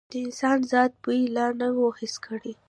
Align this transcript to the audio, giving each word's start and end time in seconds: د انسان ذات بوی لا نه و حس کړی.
د 0.11 0.13
انسان 0.25 0.57
ذات 0.71 0.91
بوی 1.03 1.21
لا 1.35 1.47
نه 1.59 1.67
و 1.75 1.79
حس 1.99 2.15
کړی. 2.25 2.53